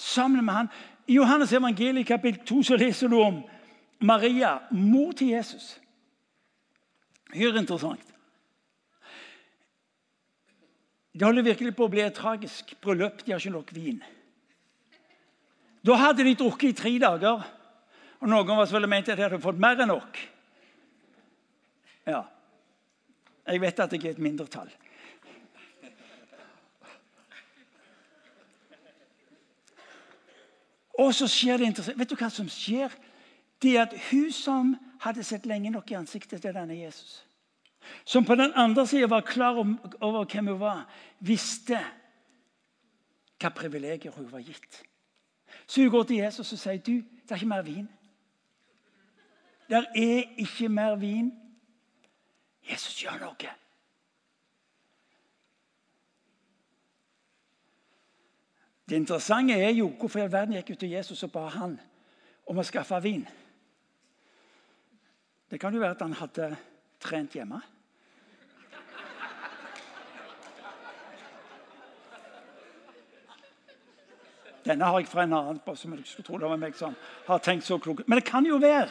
[0.00, 0.70] Sammen med han.
[1.08, 3.40] I Johannes evangeliet kapittel 2 så leser du om
[4.00, 5.74] Maria, mor til Jesus.
[7.34, 8.06] Hyre interessant.
[11.12, 13.24] Det holder virkelig på å bli et tragisk bryllup.
[13.24, 13.98] De har ikke nok vin.
[15.84, 17.42] Da hadde de drukket i tre dager.
[18.20, 20.20] Og Noen oss ville ment at de hadde fått mer enn nok.
[22.08, 22.22] Ja,
[23.52, 24.70] jeg vet at jeg er et mindretall.
[31.00, 31.98] Og så skjer det interessant.
[31.98, 32.92] Vet du hva som skjer?
[33.62, 37.22] Det at hun som hadde sett lenge nok i ansiktet til denne Jesus,
[38.04, 40.84] som på den andre sida var klar over hvem hun var,
[41.20, 41.80] visste
[43.40, 44.82] hva privilegier hun var gitt.
[45.66, 47.88] Så hun går til Jesus og sier du, det er ikke mer vin.
[49.70, 51.30] Det er ikke mer vin.
[52.68, 53.56] Jesus gjør noe.
[58.90, 61.76] Det interessante er jo hvorfor i all verden gikk ut til Jesus og ba han
[62.50, 63.22] om å skaffe vin.
[65.50, 66.48] Det kan jo være at han hadde
[67.02, 67.60] trent hjemme.
[74.66, 76.94] Denne har jeg fra en annen som jeg skulle tro det var meg som
[77.26, 78.02] har tenkt så klok.
[78.06, 78.90] Men det kan jo være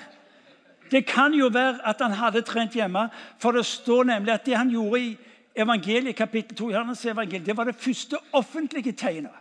[0.91, 3.09] det kan jo være at han hadde trent hjemme.
[3.39, 5.17] For det står nemlig at det han gjorde i
[5.55, 9.35] evangeliet, kapittel 2, evangeliet, det var det første offentlige tegnet.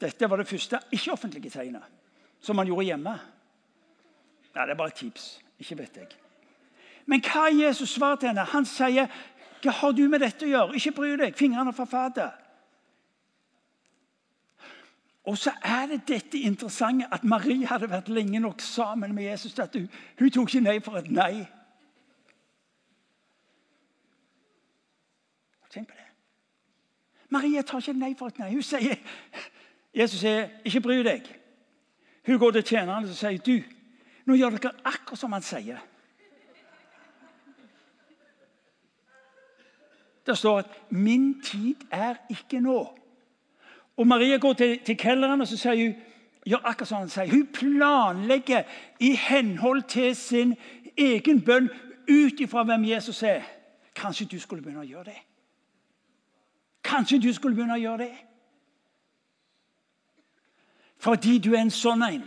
[0.00, 1.82] Dette var det første ikke-offentlige tegnet
[2.40, 3.18] som han gjorde hjemme.
[4.54, 5.40] Nei, Det er bare et tips.
[5.58, 6.06] Ikke vet jeg.
[7.06, 8.44] Men hva er Jesus svar til henne?
[8.44, 9.06] Han sier,
[9.62, 11.36] 'Hva har du med dette å gjøre?' Ikke bry deg.
[11.36, 12.32] Fingrene fra fatet.
[15.30, 19.58] Og så er det dette interessante at Marie hadde vært lenge nok sammen med Jesus
[19.58, 19.86] at hun,
[20.18, 21.44] hun tok ikke nei for et nei.
[25.70, 26.08] Tenk på det.
[27.30, 28.50] Marie tar ikke nei for et nei.
[28.56, 28.98] Hun sier,
[29.94, 31.30] Jesus sier, 'Ikke bry deg'.
[32.26, 33.62] Hun går til tjeneren og sier, 'Du,
[34.26, 35.86] nå gjør dere akkurat som han sier.'
[40.26, 42.99] Det står at 'min tid er ikke nå'.
[44.00, 45.96] Og Maria går til, til kelneren og så sier hun,
[46.48, 47.28] gjør akkurat som han sier.
[47.28, 48.62] Hun planlegger
[49.00, 50.54] i henhold til sin
[50.96, 51.68] egen bønn
[52.08, 53.44] ut ifra hvem Jesus er.
[53.94, 55.18] Kanskje du skulle begynne å gjøre det?
[56.84, 58.14] Kanskje du skulle begynne å gjøre det?
[60.96, 62.24] Fordi du er en sånn en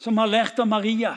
[0.00, 1.12] som har lært av Maria.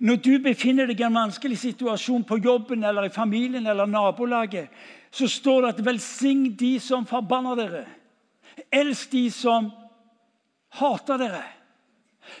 [0.00, 4.70] Når du befinner deg i en vanskelig situasjon på jobben eller i familien eller nabolaget,
[5.12, 7.88] så står det at 'velsign de som forbanner dere'.
[8.72, 9.70] Elsk de som
[10.70, 11.42] hater dere.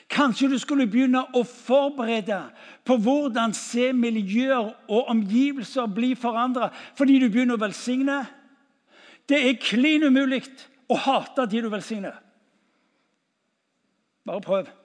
[0.08, 2.40] Kanskje du skulle begynne å forberede
[2.84, 8.26] på hvordan se miljøer og omgivelser bli forandra fordi du begynner å velsigne.
[9.28, 10.42] Det er klin umulig
[10.88, 12.14] å hate de du velsigner.
[14.26, 14.79] Bare prøv.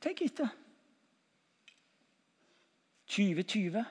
[0.00, 0.48] Tenk etter.
[3.10, 3.84] 2020.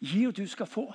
[0.00, 0.92] Gi og du skal få.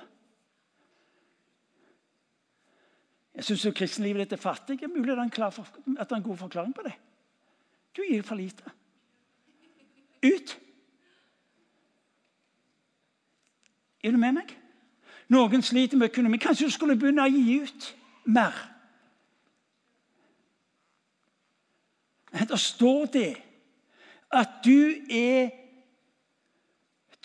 [3.34, 4.76] Jeg syns kristenlivet ditt er fattig.
[4.80, 6.92] Det er mulig at det er en god forklaring på det.
[7.96, 8.62] Du gir for lite.
[10.24, 10.58] Ut!
[14.04, 14.52] Er du med meg?
[15.28, 16.36] Noen sliter med økonomi.
[16.36, 17.88] Kanskje du skulle begynne å gi ut
[18.30, 18.56] mer?
[22.48, 23.30] Da står det
[24.32, 25.50] at du er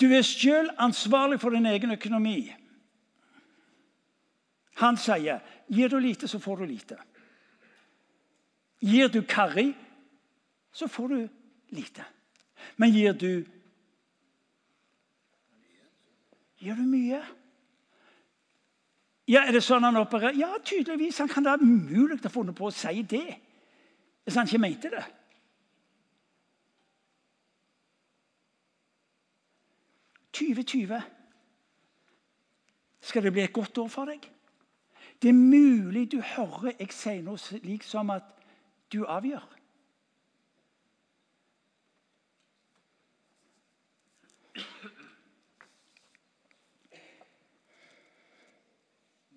[0.02, 2.52] Du er selv ansvarlig for din egen økonomi.
[4.76, 5.40] Han sier,
[5.72, 6.98] 'Gir du lite, så får du lite'.
[8.82, 9.78] Gir du karrig,
[10.72, 11.28] så får du
[11.70, 12.04] lite.
[12.78, 13.46] Men gir du
[16.60, 17.22] Gir du mye?
[19.28, 20.38] Ja, Er det sånn han opererer?
[20.38, 21.18] Ja, tydeligvis.
[21.18, 23.42] Han kan da umulig ha funnet på å si det
[24.26, 25.04] hvis han ikke mente det.
[30.36, 31.02] «2020.
[33.06, 34.26] Skal det bli et godt år for deg?
[35.22, 38.26] Det er mulig du hører jeg sier noe slik som at
[38.92, 39.46] du avgjør.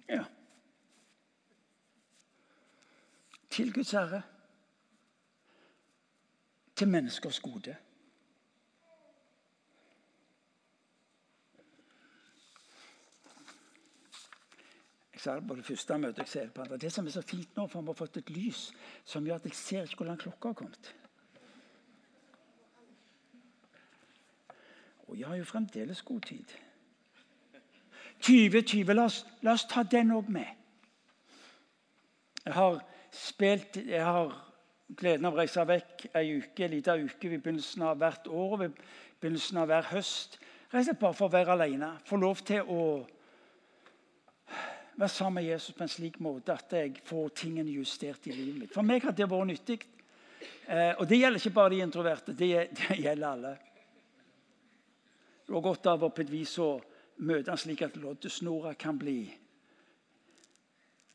[0.09, 0.25] Ja.
[3.59, 4.23] Til Guds ære.
[6.77, 7.77] Til menneskers gode.
[15.13, 16.77] Jeg sa det på det første møtet jeg ser på andre.
[16.77, 18.61] Det som er så fint nå, for vi har fått et lys
[19.05, 20.95] som gjør at jeg ser ikke hvor langt klokka har kommet.
[25.09, 26.55] Og jeg har jo fremdeles god tid.
[28.21, 28.95] 2020.
[28.95, 29.09] La
[29.43, 30.47] la oss ta den òg med.
[32.45, 34.33] Jeg har spilt Jeg har
[34.89, 38.55] gleden av å reise vekk ei uke, en liten uke ved begynnelsen av hvert år
[38.57, 38.81] og ved
[39.21, 40.39] begynnelsen av hver høst.
[40.73, 41.93] Reise bare for å være alene.
[42.09, 42.83] Få lov til å
[44.99, 48.63] være sammen med Jesus på en slik måte at jeg får tingene justert i livet
[48.65, 48.75] mitt.
[48.75, 49.79] For meg har det vært nyttig.
[50.69, 52.35] Eh, og det gjelder ikke bare de introverte.
[52.37, 53.57] Det, det gjelder alle.
[55.47, 56.75] Du har godt av å på et vis å
[57.25, 59.23] møte han slik at loddesnora kan bli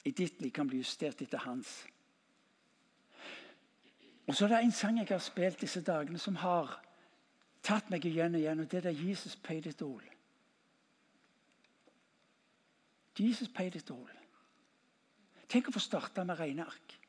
[0.06, 1.86] i ditt liv kan bli justert etter hans.
[4.28, 6.78] Og så er det en sang jeg har spilt disse dagene, som har
[7.64, 8.60] tatt meg igjen og igjen.
[8.60, 10.10] og Det er 'Jesus paid it all'.
[13.20, 14.10] Jesus paid it all.
[15.50, 17.00] Tenk å få starte med rene ark.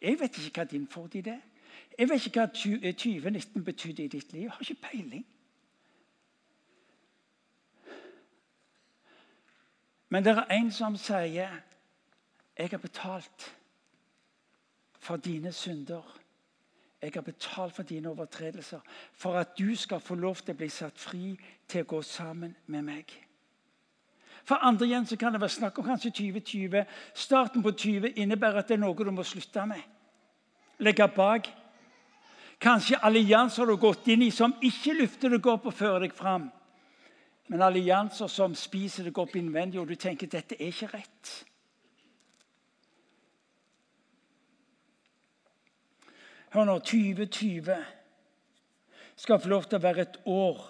[0.00, 1.40] Jeg vet ikke hva din fordel er.
[1.98, 4.42] Jeg vet ikke hva 2019 betydde i ditt liv.
[4.42, 5.26] Jeg har ikke peiling.
[10.08, 11.62] Men det er en som sier
[12.58, 13.56] 'Jeg har betalt
[14.98, 16.18] for dine synder'.
[17.02, 18.80] Jeg har betalt for dine overtredelser,
[19.12, 22.56] for at du skal få lov til å bli satt fri til å gå sammen
[22.66, 23.12] med meg.
[24.44, 26.84] For andre igjen så kan det være snakk om kanskje 2020.
[27.14, 29.82] Starten på 20 innebærer at det er noe du må slutte med.
[30.78, 31.50] Legge bak.
[32.60, 36.14] Kanskje allianser du har gått inn i som ikke løfter deg opp og fører deg
[36.16, 36.48] fram.
[37.48, 41.34] Men allianser som spiser deg opp innvendig, og du tenker dette er ikke rett.
[46.50, 47.76] Hør nå, 2020
[49.16, 50.60] skal få lov til å være et år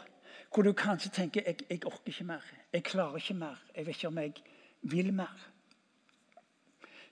[0.49, 2.47] hvor du kanskje tenker jeg, jeg orker ikke mer.
[2.73, 3.59] Jeg klarer ikke mer.
[3.77, 4.33] Jeg vet ikke om jeg
[4.83, 5.45] vil mer.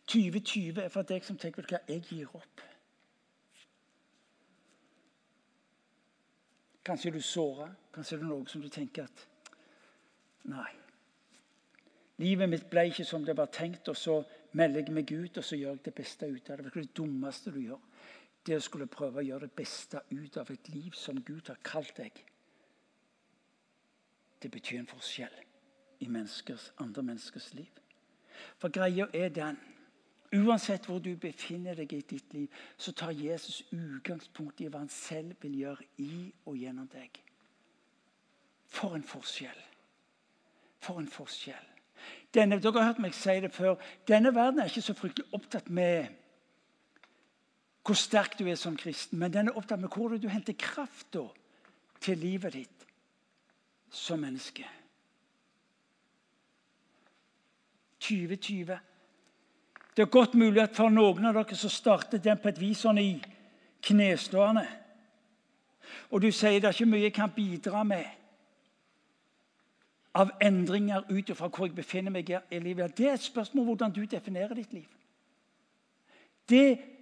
[0.09, 2.65] 2020 er for deg som tenker hva, jeg gir opp.
[6.87, 7.69] Kanskje er du såra.
[7.95, 9.27] Kanskje er det noe som du tenker at
[10.47, 10.73] Nei.
[12.23, 14.21] Livet mitt ble ikke som det var tenkt, og så
[14.57, 16.71] melder jeg meg ut og så gjør jeg det beste ut av det.
[16.71, 17.83] Det er det dummeste du gjør
[18.47, 21.59] det å skulle prøve å gjøre det beste ut av et liv som Gud har
[21.67, 22.21] kalt deg,
[24.43, 25.33] det betyr en forskjell
[26.05, 27.73] i menneskers, andre menneskers liv.
[28.61, 29.59] For greia er den
[30.35, 34.91] Uansett hvor du befinner deg i ditt liv, så tar Jesus utgangspunkt i hva han
[34.91, 37.21] selv vil gjøre i og gjennom deg.
[38.67, 39.61] For en forskjell.
[40.83, 41.69] For en forskjell.
[42.35, 43.79] Denne, dere har hørt meg si det før.
[44.09, 46.11] Denne verden er ikke så fryktelig opptatt med
[47.87, 51.17] hvor sterk du er som kristen, men den er opptatt med hvor du henter kraft
[52.01, 52.87] til livet ditt
[53.91, 54.67] som menneske.
[58.01, 58.79] 2020.
[59.97, 62.83] Det er godt mulig at for noen av dere så starter den på et vis
[62.85, 63.15] sånn i
[63.87, 64.67] knestående.
[66.11, 68.05] Og du sier det er ikke mye jeg kan bidra med
[70.17, 72.97] av endringer ut fra hvor jeg befinner meg i livet.
[72.97, 74.87] Det er et spørsmål om hvordan du definerer ditt liv.
[76.49, 76.96] Det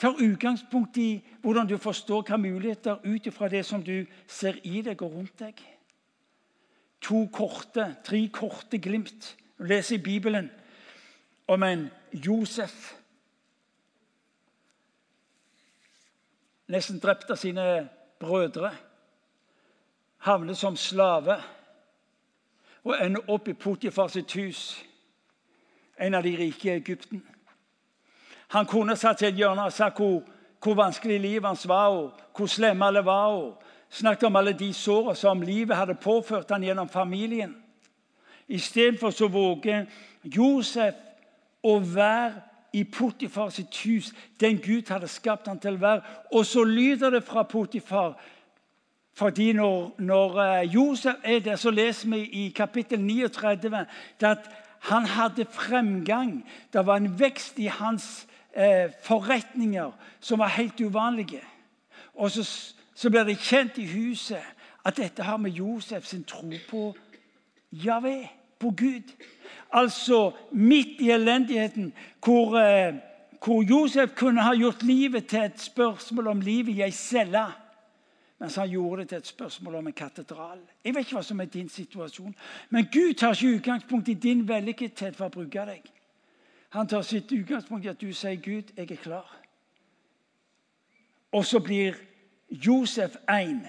[0.00, 4.80] tar utgangspunkt i hvordan du forstår hva muligheter ut ifra det som du ser i
[4.82, 5.60] deg og rundt deg.
[7.00, 9.36] To korte, tre korte glimt.
[9.58, 10.50] Du leser i Bibelen
[11.48, 12.94] om en Josef.
[16.70, 17.88] Nesten drept av sine
[18.20, 18.72] brødre.
[20.24, 21.40] Havner som slave
[22.84, 24.84] og ender opp i Potifars hus,
[26.00, 27.20] en av de rike i Egypten.
[28.50, 30.22] Han kunne satt seg i et hjørne og sagt hvor,
[30.62, 33.36] hvor, vanskelig livet hans var, og hvor slemme alle var.
[33.36, 37.56] og Snakket om alle de sårene som livet hadde påført han gjennom familien.
[38.48, 39.86] Istedenfor så våger
[40.24, 40.94] Josef
[41.62, 46.02] å være i Potifar sitt hus, den Gud hadde skapt han til å være.
[46.34, 48.14] Og så lyder det fra Potifar.
[49.14, 53.84] Fordi når, når eh, Josef er der, så leser vi i kapittel 39
[54.22, 54.50] at
[54.90, 56.40] han hadde fremgang.
[56.72, 61.42] Det var en vekst i hans eh, forretninger som var helt uvanlige.
[62.14, 62.44] Og så,
[62.94, 64.42] så blir det kjent i huset
[64.84, 66.94] at dette har med Josef sin tro på
[67.72, 69.12] Javé, på Gud.
[69.72, 71.92] Altså midt i elendigheten,
[72.24, 72.94] hvor, eh,
[73.44, 77.46] hvor Josef kunne ha gjort livet til et spørsmål om livet i ei celle.
[78.40, 80.58] Mens han gjorde det til et spørsmål om en katedral.
[80.84, 82.34] Jeg vet ikke hva som er din situasjon,
[82.70, 85.82] Men Gud tar ikke utgangspunkt i din vellykkethet for å bruke deg.
[86.70, 89.36] Han tar sitt utgangspunkt i at du sier, 'Gud, jeg er klar'.
[91.32, 91.94] Og så blir
[92.50, 93.66] Josef én,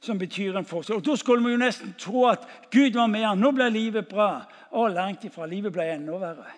[0.00, 0.96] som betyr en forskjell.
[0.96, 2.38] Og Da skulle vi jo nesten tro at
[2.70, 3.38] Gud var med han.
[3.38, 4.46] Nå ble livet bra.
[4.72, 5.46] Å, langt ifra.
[5.46, 6.52] Livet ble enda verre.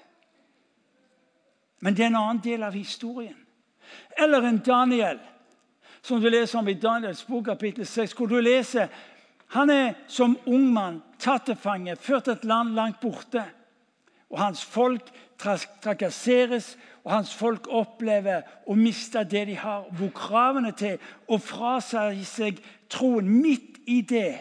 [1.80, 3.37] Men det er en annen del av historien.
[4.18, 5.18] Eller en Daniel,
[6.02, 8.88] som du leser om i Daniels bok, kapittel 6, hvor du leser
[9.52, 13.42] han er som ung mann tatt til fange, ført til et land langt borte.
[14.32, 15.10] Og hans folk
[15.82, 19.84] trakasseres, og hans folk opplever å miste det de har.
[19.92, 24.38] Hvor kravene til å frasi seg troen midt i det,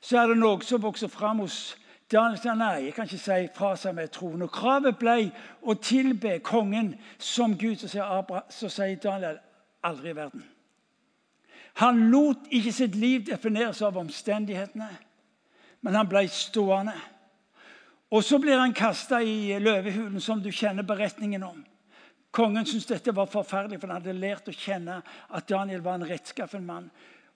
[0.00, 1.76] så er det noe som vokser fram hos
[2.10, 4.42] Daniel sier nei, jeg kan ikke si fra seg med troen.
[4.42, 5.28] Og kravet ble
[5.62, 7.76] å tilbe kongen som Gud.
[7.78, 9.38] Så sier, Abra, så sier Daniel
[9.86, 10.42] aldri i verden.
[11.78, 14.88] Han lot ikke sitt liv defineres av omstendighetene,
[15.86, 16.96] men han ble stående.
[18.10, 21.62] Og så blir han kasta i løvehulen, som du kjenner beretningen om.
[22.34, 25.00] Kongen syntes dette var forferdelig, for han hadde lært å kjenne
[25.30, 26.90] at Daniel var en rettskaffen mann.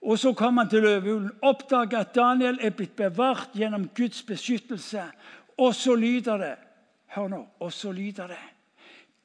[0.05, 5.07] Og Så kom han til løvehulen, oppdaga at Daniel er blitt bevart gjennom Guds beskyttelse.
[5.59, 6.57] Og så lyder det
[7.15, 7.47] Hør nå.
[7.61, 8.43] Og så lyder det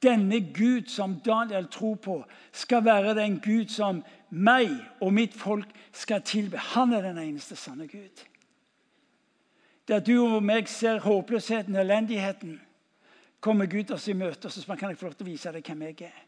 [0.02, 4.70] Denne Gud som Daniel tror på, skal være den Gud som meg
[5.00, 6.56] og mitt folk skal tilbe.
[6.56, 8.24] Han er den eneste sanne Gud
[9.90, 12.60] der du og meg ser håpløsheten og elendigheten,
[13.40, 15.82] kommer Gud oss i møte så kan jeg få lov til å vise deg hvem
[15.88, 16.20] jeg er.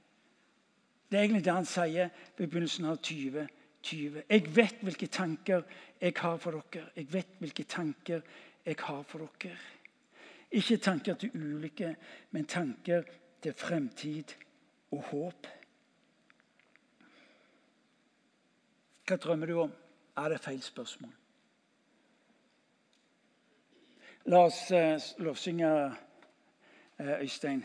[1.06, 2.08] Det er egentlig det han sier
[2.38, 4.22] ved begynnelsen av 2020.
[4.32, 5.62] Jeg vet hvilke tanker
[6.00, 6.88] jeg har for dere.
[6.96, 8.24] Jeg vet hvilke tanker
[8.64, 9.58] jeg har for dere.
[10.52, 11.94] Ikke tanker til ulykke,
[12.32, 13.06] men tanker
[13.42, 14.34] til fremtid
[14.92, 15.50] og håp.
[19.06, 19.74] Hva drømmer du om?
[20.16, 21.21] Er det feil spørsmål?
[24.24, 27.64] La oss uh, lovsynge uh, Øystein.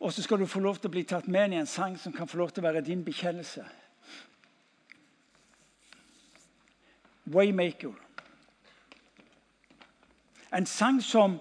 [0.00, 2.12] Og så skal du få lov til å bli tatt med i en sang som
[2.12, 3.64] kan få lov til å være din bekjennelse.
[7.26, 7.92] Waymaker.
[10.52, 11.38] En sang som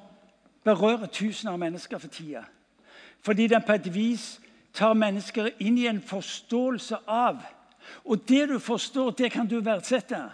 [0.63, 2.43] berører tusener av mennesker for tida.
[3.21, 4.27] Fordi den på et vis
[4.73, 7.41] tar mennesker inn i en forståelse av
[8.03, 10.31] Og det du forstår, det kan du verdsette.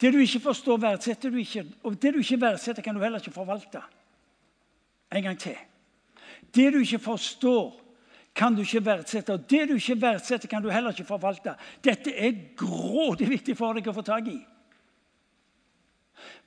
[0.00, 1.64] Det du ikke forstår, verdsetter du ikke.
[1.82, 3.82] Og det du ikke verdsetter, kan du heller ikke forvalte.
[5.12, 5.56] En gang til.
[6.54, 7.80] Det du ikke forstår,
[8.34, 9.32] kan du ikke verdsette.
[9.32, 11.54] Og det du ikke verdsetter, kan du heller ikke forvalte.
[11.84, 14.38] Dette er grådig viktig for deg å få tak i.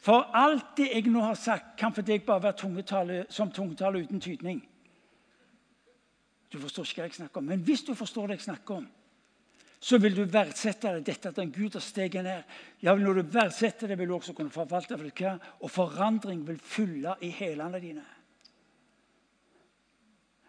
[0.03, 4.03] For alt det jeg nå har sagt, kan for deg bare være tungetale, som tungetale
[4.03, 4.61] uten tydning.
[6.53, 7.47] Du forstår ikke hva jeg snakker om.
[7.49, 8.89] Men hvis du forstår det jeg snakker om,
[9.83, 12.43] så vil du verdsette det, dette at en Gud har steget ned.
[12.83, 15.39] Ja, Når du verdsetter det, vil du også kunne forvalte det.
[15.59, 18.03] Og forandring vil fylle i hælene dine.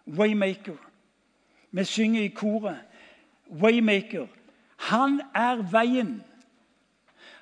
[0.07, 0.76] Waymaker.
[1.70, 2.78] Vi synger i koret.
[3.51, 4.26] Waymaker.
[4.76, 6.22] Han er veien.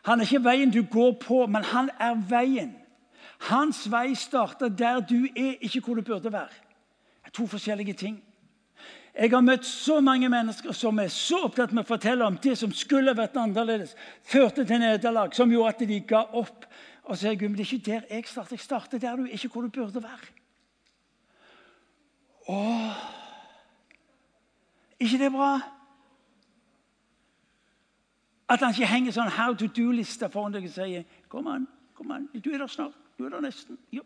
[0.02, 2.76] Han er ikke veien du går på, men han er veien.
[3.38, 6.48] Hans vei starter der du er, ikke hvor du burde være.
[6.48, 8.22] Det er to forskjellige ting.
[9.12, 12.54] Jeg har møtt så mange mennesker som er så opptatt med å fortelle om det
[12.56, 13.92] som skulle vært annerledes,
[14.24, 16.64] førte til nederlag, som gjorde at de ga opp.
[17.04, 18.56] Og så sier Gud, men det er ikke der jeg starter.
[18.56, 20.32] Jeg starter der du er, ikke hvor du burde være.
[22.48, 23.04] Åh,
[25.02, 25.52] ikke det bra?
[28.48, 32.10] At han ikke henger sånn how to do-liste foran deg og sier Kom an, kom
[32.12, 32.96] an, du er der snart.
[33.18, 33.78] Du er der nesten.
[33.92, 34.02] Jo.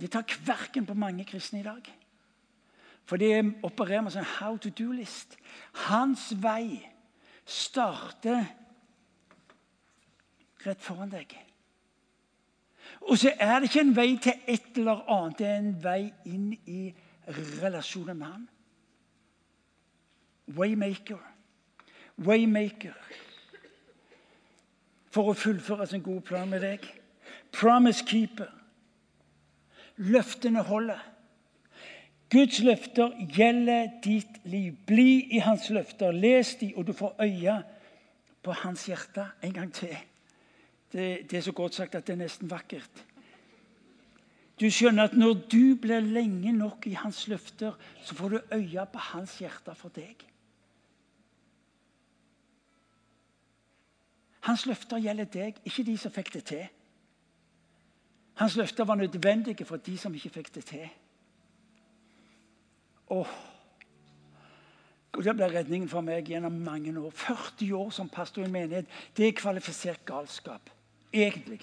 [0.00, 1.94] Det tar kverken på mange kristne i dag.
[3.08, 5.38] For de opererer med sånn how to do-list.
[5.88, 6.84] Hans vei
[7.48, 8.44] starter
[10.66, 11.32] rett foran deg.
[13.08, 15.38] Og så er det ikke en vei til et eller annet.
[15.38, 16.82] Det er en vei inn i
[17.62, 18.44] relasjonen med han.
[20.58, 21.24] Waymaker.
[22.28, 22.96] Waymaker.
[25.08, 26.84] For å fullføre sin gode plan med deg.
[27.56, 28.57] Promise keeper.
[29.98, 31.00] Løftene holder.
[32.30, 34.76] Guds løfter gjelder ditt liv.
[34.86, 36.12] Bli i hans løfter.
[36.12, 37.56] Les de, og du får øye
[38.42, 39.96] på hans hjerte en gang til.
[40.92, 43.04] Det, det, er så godt sagt at det er nesten vakkert.
[44.60, 48.86] Du skjønner at når du blir lenge nok i hans løfter, så får du øye
[48.92, 50.24] på hans hjerte for deg.
[54.48, 56.66] Hans løfter gjelder deg, ikke de som fikk det til.
[58.38, 60.88] Hans løfter var nødvendige for de som ikke fikk det til.
[63.10, 63.30] Åh,
[65.18, 67.10] det ble redningen for meg gjennom mange år.
[67.10, 68.86] 40 år som pastor i en menighet.
[69.16, 70.70] Det er kvalifisert galskap
[71.12, 71.60] egentlig?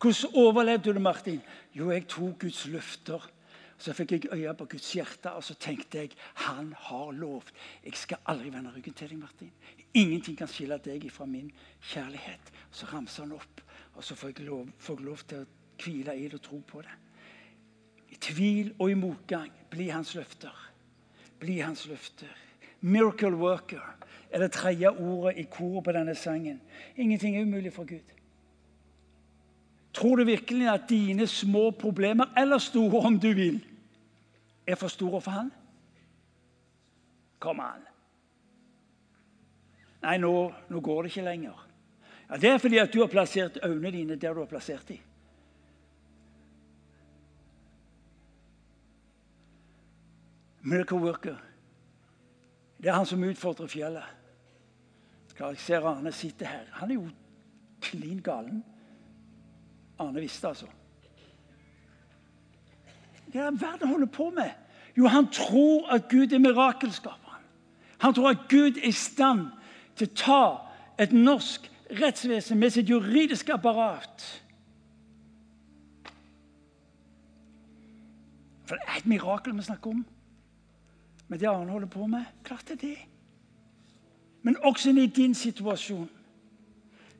[0.00, 1.40] Hvordan overlevde du, det, Martin?
[1.74, 3.30] Jo, jeg tok Guds løfter.
[3.78, 7.52] Så fikk jeg øye på Guds hjerte, og så tenkte jeg han har lovt.
[7.84, 9.50] Jeg skal aldri vende ryggen til deg, Martin.
[9.94, 12.52] Ingenting kan skille deg fra min kjærlighet.
[12.70, 13.62] Så ramser han opp,
[13.94, 15.50] og så får jeg lov, får jeg lov til å
[15.84, 16.94] hvile i det og tro på det.
[18.12, 20.54] I tvil og i motgang bli hans løfter.
[21.40, 22.30] Bli hans løfter.
[22.80, 23.82] Miracle worker
[24.30, 26.60] er det tredje ordet i koret på denne sangen.
[26.96, 28.14] Ingenting er umulig for Gud.
[29.92, 33.60] Tror du virkelig at dine små problemer, eller store om du vil,
[34.66, 35.50] er for store for han?
[37.38, 37.84] Kom an.
[40.02, 40.32] Nei, nå,
[40.68, 41.68] nå går det ikke lenger.
[42.30, 44.98] Ja, Det er fordi at du har plassert øynene dine der du har plassert dem.
[50.62, 51.36] Miracle worker.
[52.82, 54.04] Det er han som utfordrer fjellet.
[55.58, 56.66] Ser Arne sitte her.
[56.78, 57.08] Han er jo
[57.80, 58.64] klin galen.
[59.98, 60.66] Arne visste, altså.
[63.32, 64.50] Hva er verden holder på med?
[64.96, 67.42] Jo, han tror at Gud er mirakelskaperen.
[67.98, 69.46] Han tror at Gud er i stand
[69.96, 70.44] til å ta
[71.00, 74.24] et norsk rettsvesen med sitt juridiske apparat
[78.66, 80.04] For det er et mirakel vi snakker om.
[81.32, 82.98] Men det Arne holder på med, klart det er det.
[84.42, 86.10] Men også i din situasjon,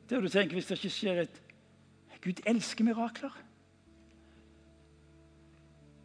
[0.09, 1.39] der du tenker hvis det ikke skjer et
[2.21, 3.33] Gud elsker mirakler.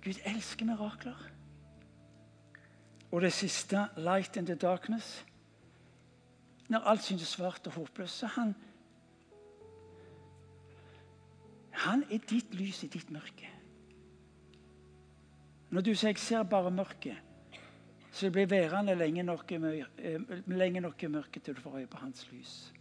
[0.04, 1.28] Gud elsker mirakler.
[3.12, 5.24] Og det siste, 'light in the darkness'.
[6.68, 8.54] Når alt synes svart og håpløst, så han
[11.72, 13.50] Han er ditt lys i ditt mørke.
[15.70, 17.27] Når du sier 'jeg ser bare mørket',
[18.18, 21.96] så blir værende lenge nok, eh, lenge nok i mørket til du får øye på
[21.96, 22.74] hans lys.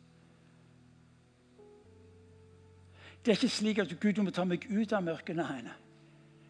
[3.26, 5.36] Det er ikke slik at Gud må ta meg ut av mørket.
[5.36, 5.62] Nei.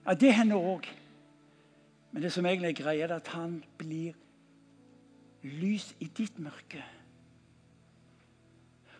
[0.05, 0.87] Ja, det hender òg.
[2.11, 4.13] Men det som egentlig er greia, er at han blir
[5.43, 6.83] lys i ditt mørke.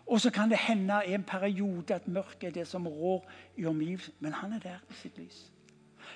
[0.07, 3.65] Og så kan det hende i en periode at mørket er det som rår i
[3.65, 4.15] omgivelsene.
[4.19, 5.51] Men han er der i sitt lys.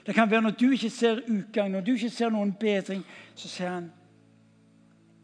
[0.05, 3.03] Det kan være når du ikke ser utgang, når du ikke ser noen bedring,
[3.35, 3.91] så sier han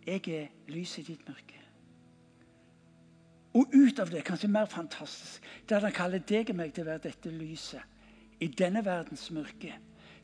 [0.07, 1.57] jeg er lyset i ditt mørke.
[3.57, 6.86] Og ut av det, kanskje mer fantastisk, det er han kaller deg og meg til
[6.86, 9.73] å være dette lyset i denne verdens mørke.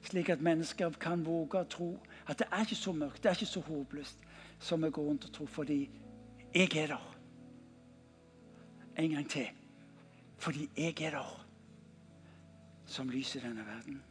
[0.04, 1.90] Slik at mennesker kan våge å tro
[2.28, 4.30] at det er ikke så mørkt, det er ikke så håpløst
[4.60, 5.80] som vi går rundt og tror, fordi
[6.54, 7.10] jeg er der.
[9.02, 9.50] En gang til.
[10.38, 11.46] Fordi jeg er der
[12.86, 14.04] som lyset i denne verden.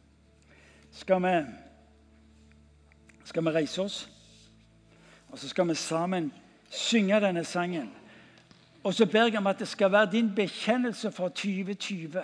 [0.93, 1.45] Skal vi,
[3.23, 4.09] skal vi reise oss,
[5.31, 6.33] og så skal vi sammen
[6.69, 7.89] synge denne sangen.
[8.83, 12.21] Og så ber jeg om at det skal være din bekjennelse for 2020.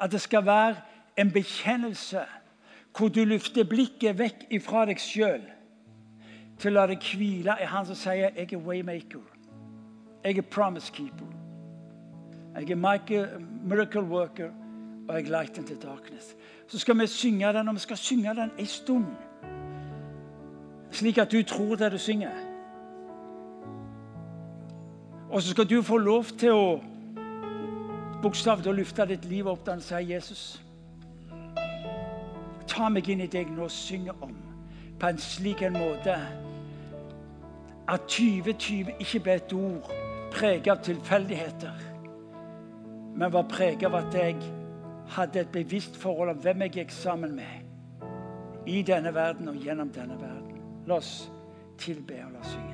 [0.00, 0.76] At det skal være
[1.16, 2.20] en bekjennelse
[2.98, 5.42] hvor du løfter blikket vekk ifra deg sjøl
[6.60, 9.36] til å la det hvile i Han som sier 'Jeg er waymaker'.
[10.24, 11.26] Jeg er promise keeper.
[12.56, 14.50] Jeg er miracle worker,
[15.08, 16.34] og jeg light into darkness.
[16.70, 19.04] Så skal vi synge den, og vi skal synge den en stund.
[20.90, 22.30] Slik at du tror det du synger.
[25.30, 26.80] Og så skal du få lov til å
[28.22, 30.60] bokstavelig løfte ditt liv opp da han sier Jesus.
[32.70, 34.36] Ta meg inn i deg nå og synge om
[35.00, 36.14] på en slik en måte
[37.88, 39.90] at 2020 ikke ble et ord
[40.30, 41.84] preget av tilfeldigheter,
[43.16, 44.59] men var preget av at jeg
[45.10, 49.90] hadde et bevisst forhold om hvem jeg gikk sammen med i denne verden og gjennom
[49.94, 50.60] denne verden.
[50.86, 51.30] La oss
[51.80, 52.69] tilbe og la oss synge.